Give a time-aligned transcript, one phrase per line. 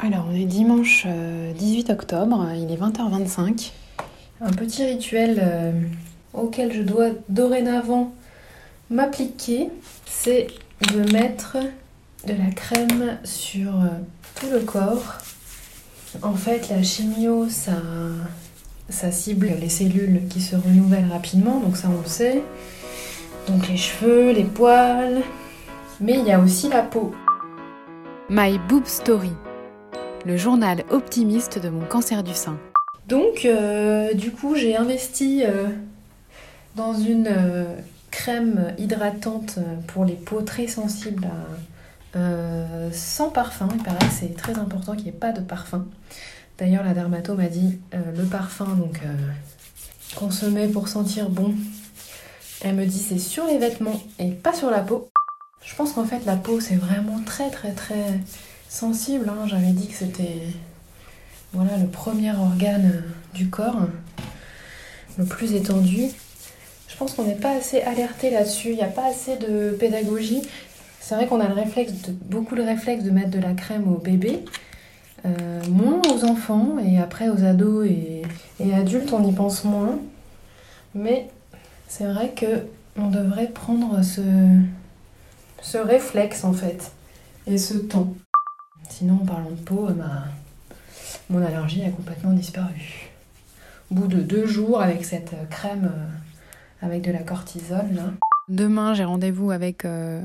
[0.00, 1.06] Alors, on est dimanche
[1.58, 3.72] 18 octobre, il est 20h25.
[4.40, 5.72] Un petit rituel euh,
[6.32, 8.12] auquel je dois dorénavant
[8.90, 9.70] m'appliquer,
[10.06, 10.46] c'est
[10.94, 11.56] de mettre
[12.28, 13.88] de la crème sur euh,
[14.36, 15.18] tout le corps.
[16.22, 17.82] En fait, la chimio, ça,
[18.88, 22.44] ça cible les cellules qui se renouvellent rapidement, donc ça on le sait.
[23.48, 25.22] Donc les cheveux, les poils,
[26.00, 27.12] mais il y a aussi la peau.
[28.30, 29.32] My Boob Story,
[30.24, 32.58] le journal optimiste de mon cancer du sein.
[33.06, 35.66] Donc, euh, du coup, j'ai investi euh,
[36.76, 37.64] dans une euh,
[38.10, 41.28] crème hydratante pour les peaux très sensibles
[42.92, 43.68] sans parfum.
[43.76, 45.86] Il paraît que c'est très important qu'il n'y ait pas de parfum.
[46.58, 49.00] D'ailleurs, la dermato m'a dit le parfum, donc
[50.16, 51.54] consommer pour sentir bon.
[52.62, 55.08] Elle me dit c'est sur les vêtements et pas sur la peau.
[55.64, 58.18] Je pense qu'en fait, la peau, c'est vraiment très, très, très
[58.68, 59.28] sensible.
[59.28, 59.46] Hein.
[59.46, 60.42] J'avais dit que c'était
[61.52, 63.80] voilà, le premier organe du corps,
[65.16, 66.06] le plus étendu.
[66.88, 70.42] Je pense qu'on n'est pas assez alerté là-dessus, il n'y a pas assez de pédagogie.
[71.00, 71.92] C'est vrai qu'on a le réflexe
[72.24, 74.44] beaucoup le réflexe de mettre de la crème aux bébés,
[75.24, 78.22] euh, moins aux enfants et après aux ados et,
[78.60, 79.98] et adultes on y pense moins.
[80.94, 81.28] Mais
[81.86, 82.66] c'est vrai que
[82.98, 84.20] on devrait prendre ce,
[85.62, 86.92] ce réflexe en fait
[87.46, 88.12] et ce temps.
[88.88, 90.24] Sinon, en parlant de peau, ma,
[91.30, 93.10] mon allergie a complètement disparu.
[93.90, 98.16] Au bout de deux jours avec cette crème euh, avec de la cortisone.
[98.48, 100.22] Demain, j'ai rendez-vous avec, euh,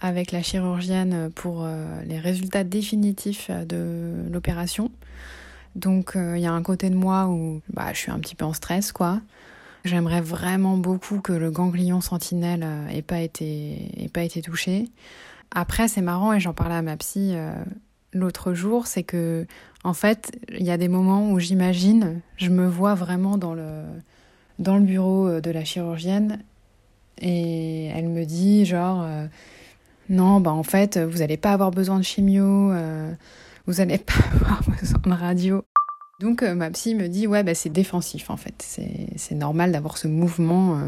[0.00, 4.90] avec la chirurgienne pour euh, les résultats définitifs de l'opération.
[5.74, 8.44] Donc, il y a un côté de moi où bah, je suis un petit peu
[8.44, 9.20] en stress, quoi.
[9.84, 14.88] J'aimerais vraiment beaucoup que le ganglion sentinelle ait pas été, ait pas été touché.
[15.52, 17.36] Après, c'est marrant et j'en parlais à ma psy
[18.12, 19.46] l'autre jour, c'est que
[19.84, 23.82] en fait, il y a des moments où j'imagine, je me vois vraiment dans le
[24.58, 26.42] dans le bureau euh, de la chirurgienne
[27.20, 29.26] et elle me dit genre euh,
[30.08, 33.12] non, bah en fait, vous n'allez pas avoir besoin de chimio, euh,
[33.66, 35.64] vous n'allez pas avoir besoin de radio.
[36.20, 38.54] Donc ma psy me dit ouais bah c'est défensif en fait,
[39.16, 40.82] c'est normal d'avoir ce mouvement,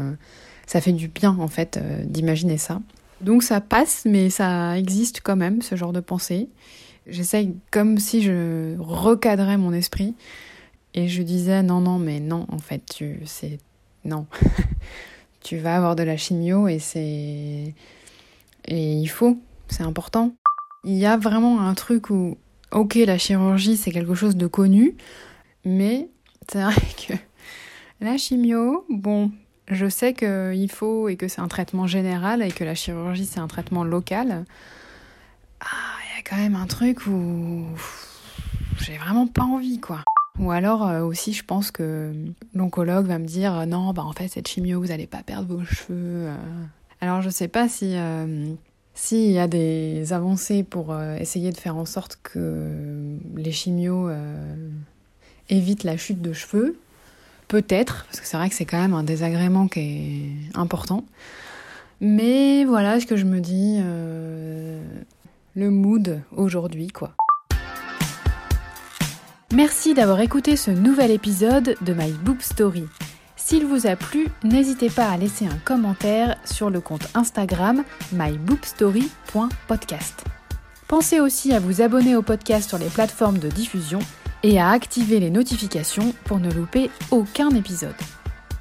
[0.67, 2.81] ça fait du bien en fait d'imaginer ça.
[3.21, 6.49] Donc ça passe, mais ça existe quand même ce genre de pensée.
[7.07, 10.15] J'essaye comme si je recadrais mon esprit
[10.93, 13.59] et je disais non, non, mais non, en fait, tu, c'est,
[14.05, 14.27] non.
[15.41, 17.73] tu vas avoir de la chimio et c'est,
[18.65, 20.33] et il faut, c'est important.
[20.83, 22.37] Il y a vraiment un truc où,
[22.71, 24.95] ok, la chirurgie, c'est quelque chose de connu,
[25.65, 26.09] mais
[26.51, 26.75] c'est vrai
[27.07, 27.13] que
[28.01, 29.31] la chimio, bon,
[29.67, 33.39] je sais qu'il faut et que c'est un traitement général et que la chirurgie, c'est
[33.39, 34.45] un traitement local.
[36.27, 37.65] Quand même un truc où
[38.79, 40.03] j'ai vraiment pas envie, quoi.
[40.39, 42.13] Ou alors euh, aussi, je pense que
[42.53, 45.55] l'oncologue va me dire euh, non, bah en fait cette chimio, vous allez pas perdre
[45.55, 46.27] vos cheveux.
[46.29, 46.35] Euh.
[46.99, 47.95] Alors je sais pas si
[48.93, 54.11] s'il y a des avancées pour essayer de faire en sorte que les chimios
[55.49, 56.77] évitent la chute de cheveux.
[57.47, 61.05] Peut-être, parce que c'est vrai que c'est quand même un désagrément qui est important.
[62.01, 63.79] Mais voilà ce que je me dis
[65.55, 67.13] le mood aujourd'hui, quoi.
[69.53, 72.85] Merci d'avoir écouté ce nouvel épisode de My Boob Story.
[73.35, 80.23] S'il vous a plu, n'hésitez pas à laisser un commentaire sur le compte Instagram myboobstory.podcast.
[80.87, 83.99] Pensez aussi à vous abonner au podcast sur les plateformes de diffusion
[84.43, 87.93] et à activer les notifications pour ne louper aucun épisode.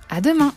[0.09, 0.53] À demain!